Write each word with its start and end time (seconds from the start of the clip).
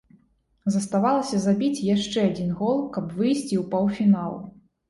Заставалася 0.75 1.41
забіць 1.43 1.85
яшчэ 1.89 2.19
адзін 2.31 2.49
гол, 2.63 2.81
каб 2.97 3.15
выйсці 3.21 3.55
ў 3.63 3.65
паўфінал. 3.75 4.33